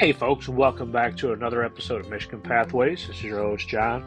Hey, 0.00 0.12
folks, 0.12 0.48
welcome 0.48 0.90
back 0.90 1.14
to 1.18 1.34
another 1.34 1.62
episode 1.62 2.00
of 2.00 2.08
Michigan 2.08 2.40
Pathways. 2.40 3.06
This 3.06 3.18
is 3.18 3.22
your 3.22 3.40
host, 3.40 3.68
John, 3.68 4.02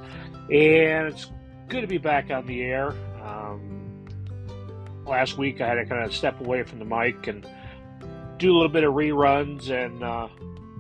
and 0.51 1.07
it's 1.07 1.29
good 1.67 1.81
to 1.81 1.87
be 1.87 1.99
back 1.99 2.31
on 2.31 2.47
the 2.47 2.63
air. 2.63 2.95
Um, 3.21 4.03
last 5.05 5.37
week, 5.37 5.61
I 5.61 5.67
had 5.67 5.75
to 5.75 5.85
kind 5.85 6.03
of 6.03 6.11
step 6.11 6.41
away 6.41 6.63
from 6.63 6.79
the 6.79 6.85
mic 6.85 7.27
and 7.27 7.47
do 8.39 8.51
a 8.51 8.55
little 8.55 8.69
bit 8.69 8.83
of 8.83 8.95
reruns 8.95 9.69
and 9.69 10.03
uh, 10.03 10.29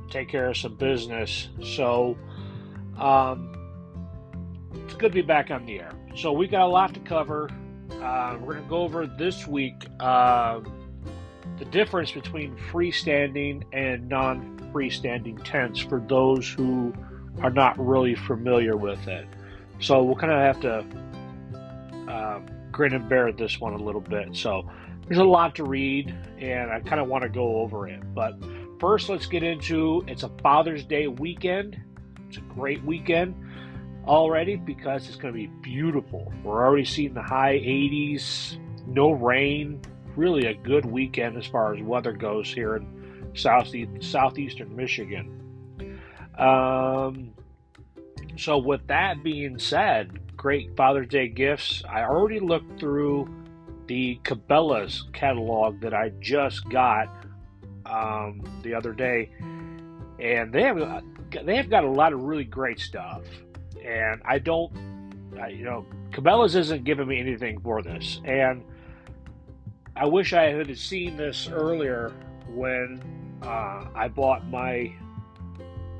take 0.09 0.29
care 0.29 0.49
of 0.49 0.57
some 0.57 0.73
business. 0.77 1.49
So, 1.61 2.17
um, 2.97 3.53
it's 4.73 4.95
good 4.95 5.11
to 5.11 5.15
be 5.15 5.21
back 5.21 5.51
on 5.51 5.67
the 5.67 5.79
air. 5.79 5.93
So, 6.15 6.33
we 6.33 6.47
got 6.47 6.63
a 6.63 6.71
lot 6.71 6.91
to 6.95 6.99
cover. 7.01 7.51
Uh, 7.91 8.39
we're 8.41 8.53
going 8.53 8.63
to 8.63 8.69
go 8.71 8.77
over 8.77 9.05
this 9.05 9.45
week 9.45 9.85
uh, 9.99 10.61
the 11.59 11.65
difference 11.65 12.11
between 12.11 12.57
freestanding 12.57 13.61
and 13.73 14.09
non 14.09 14.52
freestanding 14.73 15.41
tents 15.43 15.79
for 15.79 15.99
those 15.99 16.49
who 16.49 16.93
are 17.41 17.49
not 17.49 17.77
really 17.79 18.15
familiar 18.15 18.75
with 18.75 19.07
it. 19.07 19.27
So 19.79 20.03
we'll 20.03 20.15
kind 20.15 20.31
of 20.31 20.39
have 20.39 20.59
to 20.61 22.11
uh, 22.11 22.39
grin 22.71 22.93
and 22.93 23.07
bear 23.07 23.31
this 23.31 23.59
one 23.59 23.73
a 23.73 23.77
little 23.77 24.01
bit. 24.01 24.35
So 24.35 24.69
there's 25.07 25.19
a 25.19 25.23
lot 25.23 25.55
to 25.55 25.63
read, 25.63 26.13
and 26.39 26.71
I 26.71 26.79
kind 26.79 27.01
of 27.01 27.07
want 27.07 27.23
to 27.23 27.29
go 27.29 27.57
over 27.57 27.87
it. 27.87 28.01
But 28.13 28.37
first, 28.79 29.09
let's 29.09 29.25
get 29.25 29.43
into 29.43 30.03
it's 30.07 30.23
a 30.23 30.29
Father's 30.41 30.83
Day 30.83 31.07
weekend. 31.07 31.79
It's 32.27 32.37
a 32.37 32.41
great 32.41 32.83
weekend 32.83 33.35
already 34.05 34.55
because 34.55 35.07
it's 35.07 35.17
going 35.17 35.33
to 35.33 35.37
be 35.37 35.47
beautiful. 35.61 36.31
We're 36.43 36.65
already 36.65 36.85
seeing 36.85 37.13
the 37.13 37.21
high 37.21 37.57
80s, 37.59 38.57
no 38.87 39.11
rain. 39.11 39.81
Really 40.15 40.45
a 40.45 40.53
good 40.53 40.85
weekend 40.85 41.37
as 41.37 41.47
far 41.47 41.73
as 41.73 41.81
weather 41.81 42.11
goes 42.11 42.53
here 42.53 42.75
in 42.75 42.92
southeast, 43.33 44.11
southeastern 44.11 44.75
Michigan. 44.75 45.99
Um, 46.37 47.33
so, 48.37 48.57
with 48.57 48.87
that 48.87 49.23
being 49.23 49.59
said, 49.59 50.19
great 50.35 50.75
Father's 50.75 51.07
Day 51.07 51.27
gifts. 51.27 51.83
I 51.89 52.03
already 52.03 52.39
looked 52.39 52.79
through 52.79 53.29
the 53.87 54.19
Cabela's 54.23 55.05
catalog 55.13 55.81
that 55.81 55.93
I 55.93 56.09
just 56.19 56.67
got 56.69 57.07
um, 57.85 58.41
the 58.63 58.73
other 58.73 58.93
day, 58.93 59.29
and 60.19 60.51
they 60.51 60.63
have 60.63 61.03
they 61.45 61.55
have 61.55 61.69
got 61.69 61.83
a 61.83 61.89
lot 61.89 62.13
of 62.13 62.23
really 62.23 62.43
great 62.43 62.79
stuff. 62.79 63.23
And 63.85 64.21
I 64.25 64.39
don't, 64.39 64.71
I, 65.39 65.49
you 65.49 65.65
know, 65.65 65.85
Cabela's 66.11 66.55
isn't 66.55 66.83
giving 66.83 67.07
me 67.07 67.19
anything 67.19 67.59
for 67.59 67.81
this, 67.81 68.19
and 68.25 68.63
I 69.95 70.07
wish 70.07 70.33
I 70.33 70.51
had 70.51 70.75
seen 70.77 71.17
this 71.17 71.47
earlier 71.47 72.11
when 72.49 73.01
uh, 73.43 73.85
I 73.95 74.07
bought 74.07 74.47
my 74.47 74.93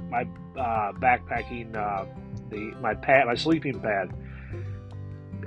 my 0.09 0.27
uh, 0.55 0.91
backpacking 0.94 1.75
uh, 1.75 2.05
the 2.49 2.75
my 2.81 2.94
pad 2.94 3.27
my 3.27 3.36
sleeping 3.36 3.80
pad. 3.80 4.13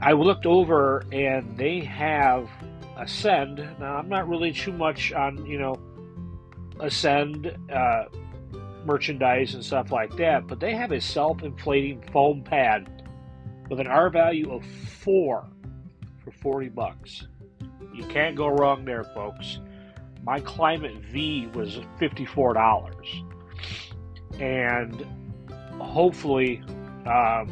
I 0.02 0.12
looked 0.12 0.44
over 0.44 1.04
and 1.10 1.56
they 1.56 1.80
have 1.80 2.50
Ascend. 2.96 3.58
Now 3.78 3.96
I'm 3.96 4.08
not 4.08 4.28
really 4.28 4.52
too 4.52 4.72
much 4.72 5.12
on 5.12 5.44
you 5.46 5.58
know 5.58 5.76
Ascend 6.80 7.56
uh, 7.72 8.04
merchandise 8.84 9.54
and 9.54 9.64
stuff 9.64 9.90
like 9.90 10.14
that, 10.16 10.46
but 10.46 10.60
they 10.60 10.74
have 10.74 10.92
a 10.92 11.00
self-inflating 11.00 12.02
foam 12.12 12.42
pad 12.42 13.04
with 13.70 13.80
an 13.80 13.86
R 13.86 14.10
value 14.10 14.52
of 14.52 14.64
four 14.64 15.46
for 16.22 16.30
forty 16.30 16.68
bucks. 16.68 17.26
You 17.94 18.04
can't 18.04 18.36
go 18.36 18.48
wrong 18.48 18.84
there, 18.84 19.04
folks 19.04 19.60
my 20.26 20.40
Klymit 20.40 20.98
V 21.12 21.46
was 21.54 21.78
$54. 22.00 23.24
And 24.40 25.06
hopefully, 25.80 26.62
um, 27.06 27.48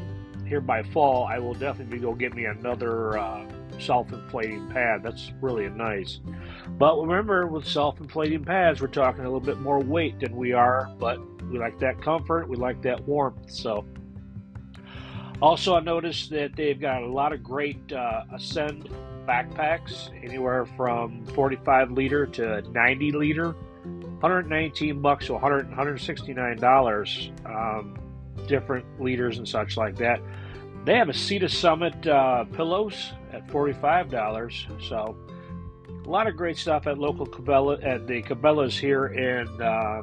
here 0.47 0.61
by 0.61 0.83
fall, 0.83 1.25
I 1.25 1.39
will 1.39 1.55
definitely 1.55 1.99
go 1.99 2.13
get 2.15 2.35
me 2.35 2.47
another 2.47 3.17
uh, 3.17 3.47
self 3.79 4.13
inflating 4.13 4.69
pad. 4.71 5.05
That's 5.05 5.31
really 5.41 5.69
nice. 5.71 6.19
But 6.77 7.01
remember, 7.01 7.47
with 7.47 7.67
self 7.67 8.01
inflating 8.01 8.45
pads, 8.45 8.81
we're 8.81 8.89
talking 8.89 9.21
a 9.21 9.25
little 9.25 9.41
bit 9.41 9.61
more 9.61 9.79
weight 9.79 10.19
than 10.19 10.37
we 10.37 10.53
are, 10.53 10.91
but 10.99 11.21
we 11.49 11.59
like 11.59 11.79
that 11.79 12.03
comfort, 12.03 12.49
we 12.49 12.57
like 12.57 12.83
that 12.83 13.07
warmth. 13.07 13.51
So, 13.51 13.87
also, 15.41 15.77
I 15.77 15.81
noticed 15.81 16.31
that 16.31 16.57
they've 16.57 16.81
got 16.81 17.03
a 17.03 17.07
lot 17.07 17.33
of 17.33 17.43
great 17.43 17.93
uh, 17.93 18.25
Ascend 18.35 18.89
backpacks, 19.27 20.11
anywhere 20.23 20.67
from 20.77 21.25
45 21.35 21.91
liter 21.93 22.27
to 22.27 22.63
90 22.71 23.13
liter, 23.13 23.53
119 24.21 25.01
bucks 25.01 25.27
to 25.27 25.33
100, 25.35 25.69
169 25.69 26.57
dollars, 26.59 27.31
um, 27.47 27.99
different 28.47 28.85
liters 29.01 29.39
and 29.39 29.49
such 29.49 29.77
like 29.77 29.97
that. 29.97 30.21
They 30.85 30.97
have 30.97 31.09
a 31.09 31.15
Sea 31.15 31.47
Summit 31.49 32.07
uh, 32.07 32.45
pillows 32.45 33.13
at 33.33 33.51
45 33.51 34.11
dollars, 34.11 34.67
so 34.81 35.17
a 36.05 36.09
lot 36.09 36.27
of 36.27 36.37
great 36.37 36.57
stuff 36.57 36.87
at 36.87 36.99
local 36.99 37.27
Cabela 37.27 37.83
at 37.85 38.07
the 38.07 38.23
Cabela's 38.23 38.77
here 38.77 39.07
in 39.07 39.49
uh, 39.63 40.03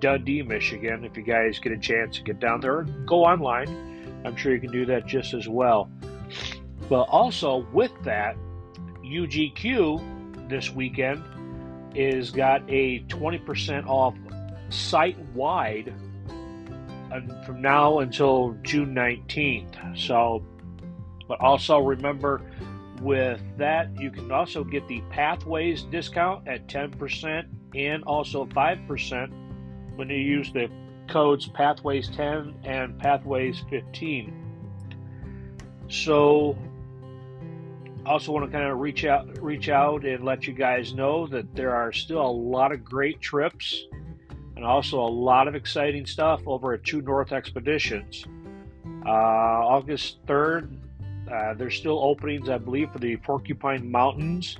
Dundee, 0.00 0.42
Michigan. 0.42 1.04
If 1.04 1.16
you 1.16 1.22
guys 1.22 1.58
get 1.58 1.72
a 1.72 1.78
chance 1.78 2.16
to 2.16 2.22
get 2.22 2.40
down 2.40 2.60
there, 2.60 2.82
go 3.06 3.24
online. 3.24 4.22
I'm 4.24 4.36
sure 4.36 4.52
you 4.52 4.60
can 4.60 4.72
do 4.72 4.86
that 4.86 5.06
just 5.06 5.34
as 5.34 5.48
well. 5.48 5.90
But 6.88 7.02
also 7.02 7.66
with 7.72 7.92
that, 8.04 8.36
UGQ 9.12 10.48
this 10.48 10.70
weekend 10.70 11.22
is 11.94 12.30
got 12.30 12.62
a 12.68 13.00
20% 13.04 13.86
off 13.86 14.14
site 14.70 15.18
wide 15.34 15.92
from 17.44 17.60
now 17.60 17.98
until 17.98 18.56
June 18.62 18.94
19th. 18.94 19.98
So, 19.98 20.42
but 21.28 21.40
also 21.40 21.78
remember 21.78 22.40
with 23.02 23.42
that, 23.58 23.90
you 24.00 24.10
can 24.10 24.30
also 24.32 24.64
get 24.64 24.86
the 24.88 25.02
Pathways 25.10 25.82
discount 25.82 26.48
at 26.48 26.68
10% 26.68 27.46
and 27.74 28.04
also 28.04 28.46
5% 28.46 29.96
when 29.96 30.08
you 30.08 30.16
use 30.16 30.52
the 30.52 30.70
codes 31.08 31.48
Pathways 31.48 32.08
10 32.08 32.54
and 32.64 32.98
Pathways 32.98 33.62
15. 33.68 34.38
So, 35.88 36.56
also 38.06 38.32
want 38.32 38.44
to 38.44 38.50
kind 38.50 38.68
of 38.68 38.78
reach 38.78 39.04
out 39.04 39.40
reach 39.40 39.68
out 39.68 40.04
and 40.04 40.24
let 40.24 40.46
you 40.46 40.52
guys 40.52 40.92
know 40.94 41.26
that 41.28 41.54
there 41.54 41.74
are 41.74 41.92
still 41.92 42.20
a 42.20 42.26
lot 42.30 42.72
of 42.72 42.84
great 42.84 43.20
trips 43.20 43.84
and 44.56 44.64
also 44.64 45.00
a 45.00 45.08
lot 45.08 45.48
of 45.48 45.54
exciting 45.54 46.06
stuff 46.06 46.40
over 46.46 46.72
at 46.74 46.84
two 46.84 47.00
North 47.02 47.32
Expeditions. 47.32 48.24
Uh, 49.04 49.10
August 49.10 50.24
3rd, 50.26 50.76
uh, 51.32 51.54
there's 51.54 51.74
still 51.74 51.98
openings, 52.02 52.48
I 52.48 52.58
believe, 52.58 52.92
for 52.92 52.98
the 52.98 53.16
Porcupine 53.16 53.90
Mountains. 53.90 54.56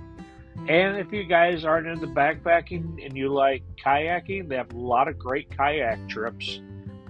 And 0.69 0.97
if 0.97 1.12
you 1.12 1.25
guys 1.25 1.64
aren't 1.64 1.86
into 1.86 2.06
backpacking 2.06 3.04
and 3.04 3.16
you 3.16 3.32
like 3.32 3.62
kayaking, 3.76 4.48
they 4.48 4.56
have 4.56 4.72
a 4.72 4.76
lot 4.76 5.08
of 5.08 5.19
great 5.19 5.56
kayak 5.56 6.08
trips 6.08 6.60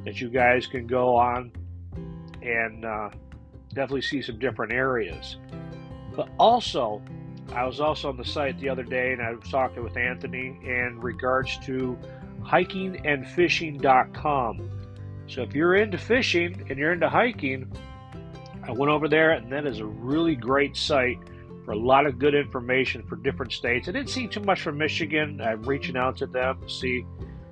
that 0.04 0.20
you 0.20 0.28
guys 0.28 0.66
can 0.66 0.86
go 0.86 1.16
on 1.16 1.52
and 2.42 2.84
uh, 2.84 3.10
definitely 3.68 4.02
see 4.02 4.22
some 4.22 4.38
different 4.38 4.72
areas. 4.72 5.36
But 6.14 6.28
also, 6.38 7.02
I 7.52 7.64
was 7.64 7.80
also 7.80 8.08
on 8.08 8.16
the 8.16 8.24
site 8.24 8.58
the 8.58 8.68
other 8.68 8.82
day 8.82 9.12
and 9.12 9.22
I 9.22 9.32
was 9.32 9.48
talking 9.50 9.82
with 9.82 9.96
Anthony 9.96 10.58
in 10.64 10.98
regards 11.00 11.58
to 11.66 11.98
hikingandfishing.com. 12.42 14.70
So 15.28 15.42
if 15.42 15.54
you're 15.54 15.76
into 15.76 15.98
fishing 15.98 16.66
and 16.68 16.78
you're 16.78 16.92
into 16.92 17.08
hiking, 17.08 17.70
I 18.62 18.72
went 18.72 18.90
over 18.90 19.08
there 19.08 19.30
and 19.32 19.50
that 19.52 19.66
is 19.66 19.80
a 19.80 19.86
really 19.86 20.36
great 20.36 20.76
site 20.76 21.18
for 21.64 21.72
a 21.72 21.78
lot 21.78 22.06
of 22.06 22.18
good 22.18 22.34
information 22.34 23.02
for 23.06 23.16
different 23.16 23.52
states. 23.52 23.88
I 23.88 23.92
didn't 23.92 24.10
see 24.10 24.26
too 24.26 24.40
much 24.40 24.62
from 24.62 24.78
Michigan. 24.78 25.40
I'm 25.40 25.62
reaching 25.62 25.96
out 25.96 26.16
to 26.18 26.26
them 26.26 26.60
to 26.60 26.68
see 26.68 27.06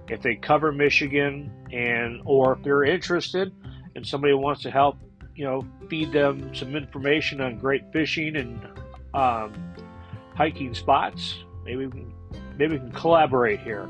if 0.08 0.20
they 0.23 0.34
cover 0.34 0.73
Michigan 0.73 1.52
and 1.73 2.20
or 2.25 2.55
if 2.55 2.62
they're 2.64 2.84
interested 2.84 3.52
and 3.94 4.06
somebody 4.06 4.34
wants 4.34 4.62
to 4.62 4.70
help 4.70 4.99
you 5.35 5.44
know, 5.44 5.65
feed 5.88 6.12
them 6.12 6.55
some 6.55 6.77
information 6.77 7.41
on 7.41 7.59
great 7.59 7.93
fishing 7.93 8.37
and 8.37 8.65
um, 9.15 9.53
hiking 10.35 10.75
spots. 10.75 11.44
Maybe 11.65 11.87
we 11.87 11.91
can, 11.93 12.15
maybe 12.59 12.75
we 12.75 12.79
can 12.79 12.93
collaborate 12.93 13.61
here. 13.61 13.88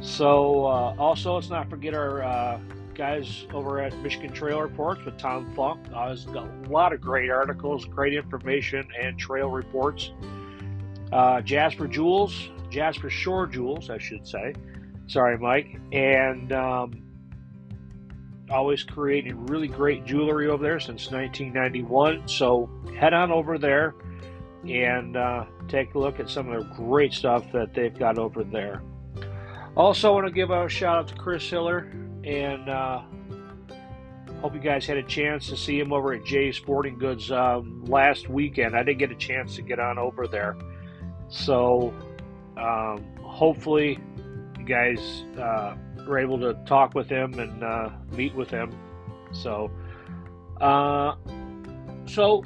So, 0.00 0.66
uh, 0.66 0.94
also, 0.98 1.34
let's 1.34 1.48
not 1.48 1.70
forget 1.70 1.94
our 1.94 2.22
uh, 2.22 2.60
guys 2.94 3.46
over 3.52 3.80
at 3.80 3.96
Michigan 3.98 4.32
Trail 4.32 4.60
Reports 4.60 5.04
with 5.04 5.18
Tom 5.18 5.52
Funk. 5.54 5.86
Uh, 5.92 6.08
has 6.08 6.24
got 6.24 6.46
a 6.46 6.68
lot 6.68 6.92
of 6.92 7.00
great 7.00 7.30
articles, 7.30 7.84
great 7.84 8.14
information, 8.14 8.86
and 9.00 9.18
trail 9.18 9.48
reports. 9.48 10.12
Uh, 11.12 11.40
Jasper 11.40 11.86
Jewels, 11.86 12.50
Jasper 12.70 13.10
Shore 13.10 13.46
Jewels, 13.46 13.90
I 13.90 13.98
should 13.98 14.26
say. 14.26 14.54
Sorry, 15.06 15.38
Mike. 15.38 15.78
And 15.92 16.52
um, 16.52 17.05
always 18.50 18.82
creating 18.82 19.46
really 19.46 19.68
great 19.68 20.04
jewelry 20.04 20.48
over 20.48 20.62
there 20.62 20.80
since 20.80 21.10
1991. 21.10 22.28
So 22.28 22.70
head 22.98 23.12
on 23.12 23.32
over 23.32 23.58
there 23.58 23.94
and 24.68 25.16
uh, 25.16 25.44
take 25.68 25.94
a 25.94 25.98
look 25.98 26.20
at 26.20 26.28
some 26.28 26.50
of 26.50 26.62
the 26.62 26.74
great 26.74 27.12
stuff 27.12 27.50
that 27.52 27.74
they've 27.74 27.96
got 27.96 28.18
over 28.18 28.44
there. 28.44 28.82
Also, 29.76 30.14
want 30.14 30.26
to 30.26 30.32
give 30.32 30.50
a 30.50 30.68
shout 30.68 30.98
out 30.98 31.08
to 31.08 31.14
Chris 31.14 31.48
Hiller 31.48 31.92
and 32.24 32.68
uh, 32.68 33.02
hope 34.40 34.54
you 34.54 34.60
guys 34.60 34.86
had 34.86 34.96
a 34.96 35.02
chance 35.02 35.48
to 35.48 35.56
see 35.56 35.78
him 35.78 35.92
over 35.92 36.14
at 36.14 36.24
Jay 36.24 36.50
Sporting 36.50 36.98
Goods 36.98 37.30
um, 37.30 37.84
last 37.84 38.28
weekend. 38.28 38.74
I 38.74 38.82
didn't 38.82 38.98
get 38.98 39.10
a 39.10 39.16
chance 39.16 39.54
to 39.56 39.62
get 39.62 39.78
on 39.78 39.98
over 39.98 40.26
there, 40.26 40.56
so 41.28 41.94
um, 42.56 43.04
hopefully 43.20 43.98
you 44.58 44.64
guys 44.64 45.24
uh, 45.38 45.76
were 46.06 46.18
able 46.18 46.38
to 46.40 46.54
talk 46.66 46.94
with 46.94 47.08
him 47.08 47.38
and 47.38 47.62
uh, 47.62 47.90
meet 48.12 48.34
with 48.34 48.50
him. 48.50 48.72
So, 49.32 49.70
uh, 50.60 51.16
so 52.06 52.44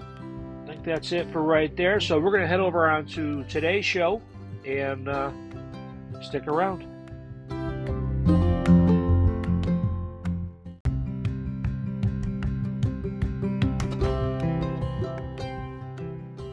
I 0.65 0.67
think 0.67 0.85
that's 0.85 1.12
it 1.12 1.31
for 1.31 1.43
right 1.43 1.75
there. 1.77 2.01
So 2.01 2.19
we're 2.19 2.31
going 2.31 2.43
to 2.43 2.49
head 2.49 2.61
over 2.61 2.89
on 2.89 3.07
to 3.09 3.45
today's 3.45 3.85
show 3.85 4.23
and 4.65 5.09
uh, 5.09 5.31
stick 6.23 6.47
around. 6.47 6.87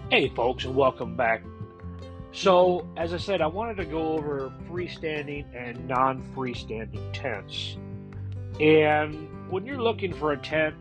Hey, 0.10 0.30
folks, 0.30 0.66
and 0.66 0.76
welcome 0.76 1.16
back. 1.16 1.44
So, 2.38 2.88
as 2.96 3.16
I 3.16 3.18
said, 3.18 3.42
I 3.42 3.48
wanted 3.48 3.78
to 3.78 3.86
go 3.86 4.10
over 4.10 4.54
freestanding 4.70 5.46
and 5.56 5.88
non 5.88 6.22
freestanding 6.36 7.12
tents. 7.12 7.78
And 8.60 9.50
when 9.50 9.66
you're 9.66 9.82
looking 9.82 10.14
for 10.14 10.34
a 10.34 10.38
tent, 10.38 10.76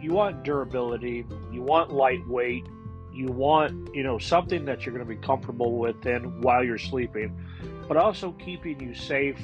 you 0.00 0.12
want 0.12 0.42
durability, 0.42 1.26
you 1.52 1.60
want 1.60 1.92
lightweight, 1.92 2.64
you 3.12 3.26
want, 3.26 3.94
you 3.94 4.02
know, 4.02 4.16
something 4.16 4.64
that 4.64 4.86
you're 4.86 4.94
going 4.94 5.06
to 5.06 5.14
be 5.14 5.20
comfortable 5.20 5.76
with 5.76 6.06
in 6.06 6.40
while 6.40 6.64
you're 6.64 6.78
sleeping, 6.78 7.38
but 7.86 7.98
also 7.98 8.32
keeping 8.32 8.80
you 8.80 8.94
safe 8.94 9.38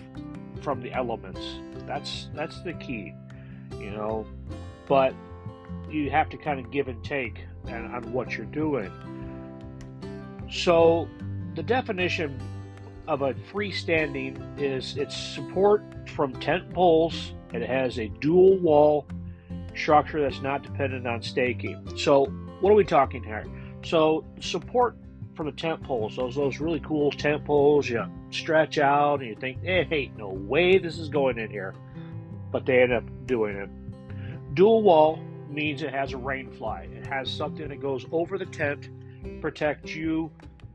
from 0.63 0.81
the 0.81 0.91
elements. 0.95 1.43
That's 1.87 2.31
that's 2.35 2.63
the 2.63 2.73
key, 2.73 3.13
you 3.79 3.91
know. 3.91 4.27
But 4.89 5.13
you 5.91 6.09
have 6.09 6.31
to 6.31 6.39
kind 6.39 6.59
of 6.59 6.71
give 6.71 6.89
and 6.89 7.05
take 7.05 7.45
on 7.67 8.13
what 8.15 8.35
you're 8.35 8.47
doing. 8.47 8.91
So, 10.51 11.09
the 11.55 11.63
definition 11.63 12.39
of 13.09 13.23
a 13.23 13.35
freestanding 13.53 14.39
is 14.61 14.97
its 14.97 15.17
support 15.17 15.83
from 16.15 16.33
tent 16.41 16.73
poles. 16.73 17.33
It 17.53 17.63
has 17.63 17.99
a 17.99 18.09
dual 18.21 18.59
wall 18.59 19.07
structure 19.75 20.21
that's 20.21 20.43
not 20.43 20.63
dependent 20.63 21.07
on 21.07 21.23
staking. 21.23 21.97
So, 21.97 22.27
what 22.61 22.71
are 22.71 22.75
we 22.75 22.85
talking 22.85 23.23
here? 23.23 23.45
So, 23.85 24.25
support 24.41 24.97
from 25.35 25.47
the 25.47 25.53
tent 25.53 25.83
poles, 25.83 26.17
those 26.17 26.35
those 26.35 26.61
really 26.61 26.81
cool 26.81 27.11
tent 27.11 27.45
poles, 27.45 27.89
you 27.89 28.05
stretch 28.31 28.79
out 28.79 29.21
and 29.21 29.29
you 29.29 29.37
think, 29.37 29.59
eh, 29.65 29.85
hey, 29.85 30.11
no 30.17 30.29
way 30.29 30.79
this 30.79 30.99
is 30.99 31.09
going 31.09 31.39
in 31.39 31.51
here, 31.51 31.75
but 32.51 32.65
they 32.65 32.83
end 32.83 32.93
up 32.93 33.05
doing 33.27 33.57
it. 33.57 33.69
Dual 34.55 34.83
wall 34.83 35.21
means 35.51 35.83
it 35.83 35.93
has 35.93 36.13
a 36.13 36.17
rain 36.17 36.51
fly. 36.51 36.89
It 36.91 37.07
has 37.07 37.31
something 37.31 37.69
that 37.69 37.81
goes 37.81 38.07
over 38.11 38.39
the 38.39 38.47
tent, 38.47 38.89
protects 39.41 39.95
you 39.95 40.31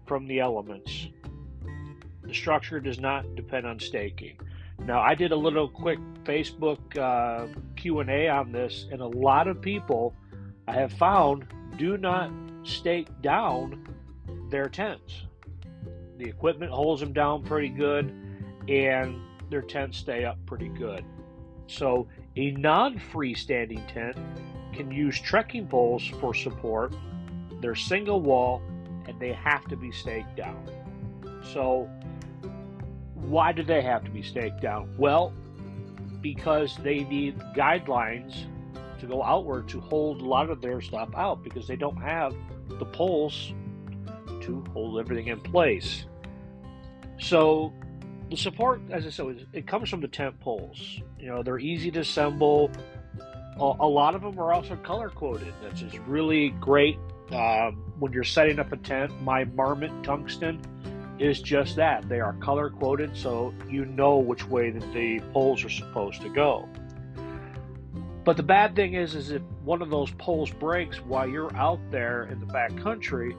from 0.06 0.28
the 0.28 0.40
elements. 0.40 1.08
The 2.24 2.34
structure 2.34 2.80
does 2.80 3.00
not 3.00 3.36
depend 3.36 3.66
on 3.66 3.80
staking. 3.80 4.38
Now, 4.80 5.02
I 5.02 5.16
did 5.16 5.32
a 5.32 5.36
little 5.36 5.68
quick 5.68 6.00
Facebook 6.24 6.98
uh, 6.98 7.48
Q&A 7.76 8.28
on 8.30 8.52
this, 8.52 8.88
and 8.92 9.02
a 9.02 9.08
lot 9.08 9.48
of 9.48 9.62
people 9.62 10.16
I 10.68 10.74
have 10.74 10.94
found 10.94 11.46
do 11.78 11.98
not 11.98 12.32
stake 12.64 13.08
down 13.22 13.88
their 14.50 14.70
tents. 14.70 15.24
The 16.18 16.26
equipment 16.26 16.72
holds 16.72 17.02
them 17.02 17.14
down 17.14 17.44
pretty 17.44 17.70
good, 17.70 18.14
and 18.68 19.20
their 19.50 19.62
tents 19.62 19.98
stay 19.98 20.26
up 20.26 20.38
pretty 20.46 20.70
good. 20.70 21.04
So, 21.68 22.08
a 22.36 22.52
non 22.52 23.00
freestanding 23.00 23.86
tent 23.92 24.18
can 24.74 24.92
use 24.92 25.20
trekking 25.20 25.68
poles 25.68 26.06
for 26.20 26.34
support. 26.34 26.96
They're 27.62 27.76
single 27.76 28.22
wall 28.22 28.62
and 29.08 29.20
they 29.20 29.34
have 29.34 29.66
to 29.66 29.76
be 29.76 29.92
staked 29.92 30.36
down. 30.36 30.70
So, 31.54 31.90
why 33.16 33.52
do 33.52 33.64
they 33.64 33.82
have 33.82 34.04
to 34.06 34.12
be 34.12 34.22
staked 34.22 34.62
down? 34.62 34.94
Well, 34.98 35.34
because 36.22 36.78
they 36.84 37.04
need 37.04 37.40
guidelines 37.56 38.46
to 39.00 39.08
go 39.08 39.24
outward 39.24 39.68
to 39.70 39.80
hold 39.80 40.22
a 40.22 40.26
lot 40.26 40.50
of 40.50 40.62
their 40.62 40.82
stuff 40.82 41.10
out 41.16 41.44
because 41.44 41.68
they 41.68 41.76
don't 41.76 41.98
have 41.98 42.36
the 42.68 42.86
poles 42.86 43.54
to 44.42 44.64
hold 44.74 45.00
everything 45.00 45.28
in 45.28 45.40
place. 45.40 46.06
So, 47.20 47.74
the 48.30 48.38
support, 48.38 48.82
as 48.90 49.06
I 49.06 49.10
said, 49.10 49.48
it 49.54 49.68
comes 49.68 49.90
from 49.90 50.02
the 50.02 50.08
tent 50.08 50.40
poles. 50.40 51.02
You 51.20 51.28
know, 51.28 51.44
they're 51.44 51.60
easy 51.60 51.92
to 51.92 52.00
assemble 52.00 52.72
a 53.58 53.88
lot 53.88 54.16
of 54.16 54.22
them 54.22 54.40
are 54.40 54.54
also 54.54 54.76
color 54.78 55.10
coded. 55.10 55.54
That's 55.62 55.80
just 55.80 55.98
really 56.00 56.50
great. 56.50 56.98
Um, 57.34 57.94
when 58.00 58.12
you're 58.12 58.24
setting 58.24 58.60
up 58.60 58.72
a 58.72 58.78
tent, 58.78 59.22
my 59.22 59.46
Marmot 59.46 60.04
tungsten 60.04 60.62
is 61.20 61.42
just 61.42 61.76
that. 61.76 62.10
They 62.10 62.20
are 62.20 62.34
color 62.34 62.72
coded, 62.72 63.16
so 63.16 63.54
you 63.70 63.86
know 63.86 64.18
which 64.18 64.48
way 64.48 64.72
that 64.72 64.94
the 64.94 65.20
poles 65.32 65.64
are 65.64 65.70
supposed 65.70 66.22
to 66.22 66.30
go. 66.30 66.68
But 68.24 68.38
the 68.38 68.44
bad 68.44 68.76
thing 68.76 68.94
is, 68.94 69.16
is 69.16 69.32
if 69.32 69.42
one 69.64 69.82
of 69.82 69.90
those 69.90 70.12
poles 70.12 70.52
breaks 70.52 70.98
while 70.98 71.28
you're 71.28 71.56
out 71.56 71.80
there 71.90 72.24
in 72.32 72.40
the 72.40 72.46
back 72.46 72.76
country, 72.78 73.36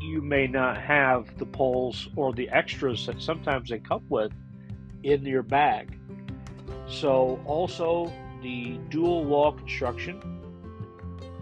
you 0.00 0.22
may 0.22 0.46
not 0.46 0.80
have 0.80 1.36
the 1.38 1.46
poles 1.46 2.08
or 2.16 2.32
the 2.32 2.48
extras 2.50 3.06
that 3.06 3.20
sometimes 3.20 3.70
they 3.70 3.78
come 3.78 4.04
with 4.08 4.32
in 5.02 5.24
your 5.24 5.42
bag. 5.42 5.98
So 6.88 7.40
also 7.44 8.12
the 8.42 8.78
dual 8.88 9.24
wall 9.24 9.52
construction. 9.52 10.20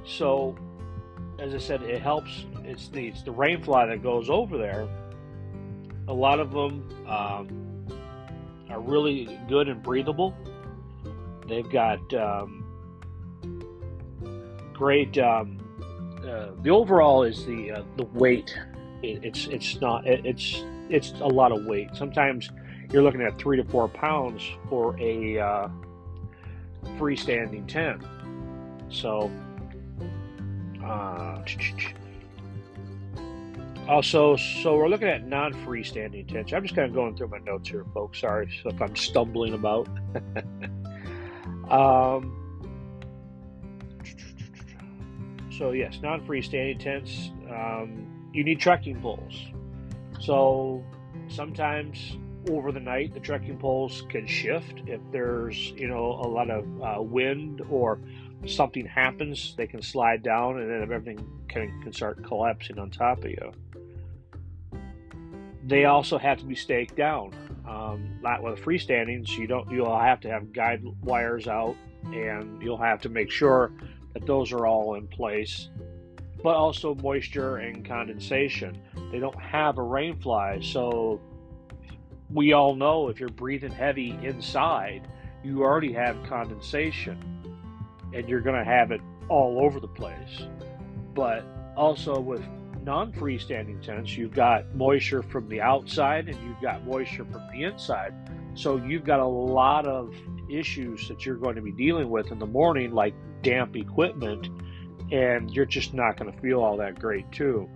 So, 0.04 0.56
as 1.38 1.54
I 1.54 1.58
said, 1.58 1.82
it 1.82 2.02
helps. 2.02 2.46
It's 2.64 2.88
the 2.88 3.08
it's 3.08 3.22
the 3.22 3.32
rainfly 3.32 3.88
that 3.88 4.02
goes 4.02 4.28
over 4.28 4.58
there. 4.58 4.88
A 6.08 6.12
lot 6.12 6.40
of 6.40 6.52
them 6.52 6.88
um, 7.06 7.86
are 8.70 8.80
really 8.80 9.38
good 9.48 9.68
and 9.68 9.82
breathable. 9.82 10.34
They've 11.46 11.68
got 11.70 12.12
um, 12.14 12.64
great. 14.74 15.16
Um, 15.18 15.58
uh, 16.26 16.48
the 16.62 16.70
overall 16.70 17.22
is 17.22 17.46
the 17.46 17.72
uh, 17.72 17.82
the 17.96 18.04
weight. 18.04 18.56
It, 19.02 19.24
it's 19.24 19.46
it's 19.46 19.80
not 19.80 20.06
it, 20.06 20.26
it's 20.26 20.64
it's 20.88 21.12
a 21.20 21.26
lot 21.26 21.52
of 21.52 21.64
weight. 21.66 21.90
Sometimes 21.94 22.50
you're 22.92 23.02
looking 23.02 23.22
at 23.22 23.38
three 23.38 23.56
to 23.56 23.64
four 23.64 23.88
pounds 23.88 24.42
for 24.68 24.98
a 24.98 25.38
uh, 25.38 25.68
freestanding 26.96 27.66
tent. 27.68 28.02
So, 28.88 29.30
uh, 30.88 31.42
also, 33.88 34.36
so 34.36 34.76
we're 34.76 34.88
looking 34.88 35.08
at 35.08 35.26
non-freestanding 35.26 36.28
tents. 36.28 36.52
I'm 36.52 36.62
just 36.62 36.74
kind 36.74 36.86
of 36.86 36.94
going 36.94 37.16
through 37.16 37.28
my 37.28 37.38
notes 37.38 37.70
here, 37.70 37.86
folks. 37.94 38.20
Sorry 38.20 38.48
if 38.64 38.82
I'm 38.82 38.94
stumbling 38.94 39.54
about. 39.54 39.88
um, 41.70 42.34
so 45.50 45.70
yes, 45.72 45.98
non-freestanding 46.02 46.78
tents. 46.78 47.30
Um, 47.50 48.30
you 48.34 48.44
need 48.44 48.60
trekking 48.60 49.00
poles. 49.00 49.46
So 50.20 50.84
sometimes 51.28 52.18
over 52.50 52.72
the 52.72 52.80
night, 52.80 53.14
the 53.14 53.20
trekking 53.20 53.58
poles 53.58 54.04
can 54.08 54.26
shift. 54.26 54.82
If 54.86 55.00
there's, 55.12 55.70
you 55.70 55.88
know, 55.88 56.20
a 56.22 56.28
lot 56.28 56.50
of 56.50 56.66
uh, 56.82 57.02
wind 57.02 57.62
or 57.70 58.00
something 58.46 58.86
happens, 58.86 59.54
they 59.56 59.66
can 59.66 59.82
slide 59.82 60.22
down, 60.22 60.60
and 60.60 60.70
then 60.70 60.82
everything 60.82 61.18
can, 61.48 61.80
can 61.82 61.92
start 61.92 62.24
collapsing 62.24 62.78
on 62.78 62.90
top 62.90 63.24
of 63.24 63.30
you. 63.30 63.52
They 65.64 65.84
also 65.84 66.18
have 66.18 66.38
to 66.38 66.44
be 66.44 66.54
staked 66.54 66.96
down. 66.96 67.34
Um, 67.68 68.18
not 68.22 68.42
with 68.42 68.60
freestanding, 68.60 69.28
so 69.28 69.34
you 69.34 69.46
don't. 69.46 69.70
You'll 69.70 69.98
have 69.98 70.20
to 70.20 70.30
have 70.30 70.52
guide 70.52 70.82
wires 71.02 71.46
out, 71.46 71.76
and 72.04 72.62
you'll 72.62 72.78
have 72.78 73.02
to 73.02 73.10
make 73.10 73.30
sure 73.30 73.72
that 74.14 74.26
those 74.26 74.52
are 74.52 74.66
all 74.66 74.94
in 74.94 75.06
place. 75.06 75.68
But 76.42 76.54
also 76.54 76.94
moisture 76.94 77.56
and 77.56 77.84
condensation. 77.84 78.80
They 79.12 79.18
don't 79.18 79.38
have 79.38 79.76
a 79.76 79.82
rainfly, 79.82 80.64
so 80.64 81.20
we 82.30 82.54
all 82.54 82.74
know 82.74 83.08
if 83.08 83.20
you're 83.20 83.28
breathing 83.28 83.72
heavy 83.72 84.18
inside, 84.22 85.08
you 85.42 85.62
already 85.62 85.92
have 85.92 86.16
condensation 86.24 87.37
and 88.12 88.28
you're 88.28 88.40
going 88.40 88.58
to 88.58 88.64
have 88.64 88.90
it 88.90 89.00
all 89.28 89.60
over 89.64 89.80
the 89.80 89.88
place. 89.88 90.42
But 91.14 91.44
also 91.76 92.20
with 92.20 92.42
non 92.82 93.12
freestanding 93.12 93.82
tents, 93.82 94.16
you've 94.16 94.34
got 94.34 94.74
moisture 94.74 95.22
from 95.22 95.48
the 95.48 95.60
outside 95.60 96.28
and 96.28 96.36
you've 96.42 96.60
got 96.60 96.86
moisture 96.86 97.24
from 97.24 97.46
the 97.52 97.64
inside. 97.64 98.14
So 98.54 98.76
you've 98.76 99.04
got 99.04 99.20
a 99.20 99.26
lot 99.26 99.86
of 99.86 100.14
issues 100.50 101.08
that 101.08 101.24
you're 101.24 101.36
going 101.36 101.56
to 101.56 101.62
be 101.62 101.72
dealing 101.72 102.10
with 102.10 102.32
in 102.32 102.38
the 102.38 102.46
morning, 102.46 102.92
like 102.92 103.14
damp 103.42 103.76
equipment, 103.76 104.48
and 105.12 105.50
you're 105.50 105.66
just 105.66 105.94
not 105.94 106.16
going 106.16 106.32
to 106.32 106.38
feel 106.40 106.60
all 106.60 106.76
that 106.78 106.98
great, 106.98 107.30
too. 107.30 107.68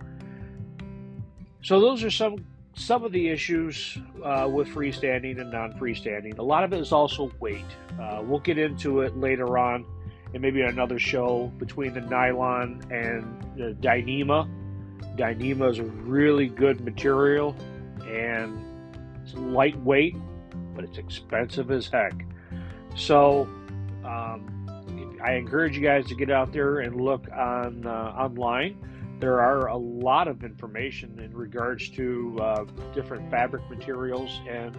So 1.61 1.79
those 1.79 2.03
are 2.03 2.11
some 2.11 2.45
some 2.75 3.03
of 3.03 3.11
the 3.11 3.29
issues 3.29 3.99
uh, 4.23 4.49
with 4.51 4.67
freestanding 4.67 5.39
and 5.39 5.51
non-freestanding. 5.51 6.39
A 6.39 6.41
lot 6.41 6.63
of 6.63 6.73
it 6.73 6.79
is 6.79 6.91
also 6.91 7.31
weight. 7.39 7.63
Uh, 8.01 8.23
we'll 8.25 8.39
get 8.39 8.57
into 8.57 9.01
it 9.01 9.15
later 9.15 9.59
on, 9.59 9.85
and 10.33 10.41
maybe 10.41 10.61
another 10.61 10.99
show 10.99 11.51
between 11.57 11.93
the 11.93 12.01
nylon 12.01 12.81
and 12.89 13.57
the 13.57 13.75
Dyneema. 13.79 14.49
Dyneema 15.15 15.71
is 15.71 15.79
a 15.79 15.83
really 15.83 16.47
good 16.47 16.81
material, 16.81 17.55
and 18.07 18.57
it's 19.23 19.33
lightweight, 19.35 20.15
but 20.75 20.83
it's 20.83 20.97
expensive 20.97 21.71
as 21.71 21.87
heck. 21.87 22.25
So 22.95 23.43
um, 24.03 25.19
I 25.23 25.33
encourage 25.33 25.75
you 25.77 25.83
guys 25.83 26.07
to 26.07 26.15
get 26.15 26.31
out 26.31 26.51
there 26.51 26.79
and 26.79 26.99
look 26.99 27.27
on 27.31 27.85
uh, 27.85 28.15
online 28.17 28.77
there 29.23 29.39
are 29.39 29.67
a 29.67 29.77
lot 29.77 30.27
of 30.27 30.43
information 30.43 31.17
in 31.17 31.33
regards 31.33 31.89
to 31.91 32.37
uh, 32.41 32.65
different 32.93 33.31
fabric 33.31 33.63
materials 33.69 34.41
and 34.49 34.75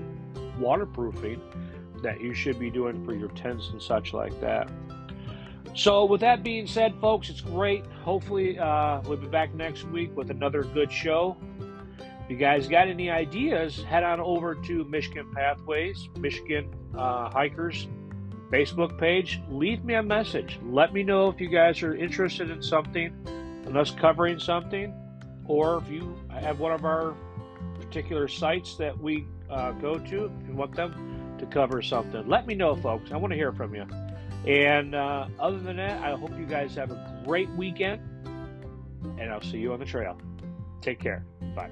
waterproofing 0.59 1.41
that 2.03 2.21
you 2.21 2.35
should 2.35 2.59
be 2.59 2.69
doing 2.69 3.03
for 3.07 3.15
your 3.15 3.31
tents 3.31 3.71
and 3.71 3.81
such 3.81 4.13
like 4.13 4.39
that. 4.43 4.71
So, 5.75 6.05
with 6.05 6.21
that 6.21 6.45
being 6.45 6.69
said, 6.69 6.95
folks, 7.01 7.29
it's 7.29 7.41
great. 7.41 7.85
Hopefully, 8.05 8.59
uh, 8.59 9.01
we'll 9.07 9.19
be 9.19 9.27
back 9.27 9.53
next 9.55 9.85
week 9.85 10.17
with 10.17 10.31
another 10.31 10.63
good 10.63 10.93
show. 10.93 11.37
If 11.99 12.31
you 12.31 12.37
guys 12.37 12.69
got 12.69 12.87
any 12.87 13.11
ideas, 13.11 13.83
head 13.83 14.05
on 14.05 14.21
over 14.21 14.55
to 14.55 14.85
Michigan 14.85 15.31
Pathways, 15.35 16.09
Michigan 16.17 16.73
uh, 16.97 17.29
Hikers 17.29 17.89
Facebook 18.51 18.99
page. 18.99 19.41
Leave 19.51 19.85
me 19.85 19.95
a 19.95 20.03
message. 20.03 20.61
Let 20.63 20.93
me 20.93 21.03
know 21.03 21.29
if 21.29 21.41
you 21.41 21.49
guys 21.49 21.83
are 21.83 21.95
interested 21.95 22.51
in 22.51 22.63
something 22.63 23.13
and 23.67 23.77
us 23.77 23.91
covering 23.91 24.39
something, 24.39 24.95
or 25.45 25.79
if 25.79 25.91
you 25.91 26.17
have 26.31 26.61
one 26.61 26.73
of 26.73 26.85
our 26.85 27.17
particular 27.81 28.29
sites 28.29 28.77
that 28.77 28.97
we 28.97 29.27
uh, 29.51 29.73
go 29.73 29.99
to, 29.99 30.31
you 30.47 30.55
want 30.55 30.77
them 30.77 31.37
to 31.39 31.47
cover 31.47 31.83
something, 31.83 32.29
let 32.29 32.47
me 32.47 32.55
know, 32.55 32.77
folks. 32.77 33.11
I 33.11 33.17
want 33.17 33.33
to 33.33 33.37
hear 33.37 33.53
from 33.53 33.75
you. 33.75 33.87
And 34.47 34.95
uh, 34.95 35.29
other 35.39 35.59
than 35.59 35.77
that, 35.77 36.03
I 36.03 36.17
hope 36.17 36.37
you 36.39 36.45
guys 36.47 36.75
have 36.75 36.91
a 36.91 37.23
great 37.25 37.49
weekend, 37.51 38.03
and 39.19 39.31
I'll 39.31 39.43
see 39.43 39.59
you 39.59 39.73
on 39.73 39.79
the 39.79 39.87
trail. 39.87 40.19
Take 40.83 41.01
care. 41.01 41.25
Bye. 41.55 41.71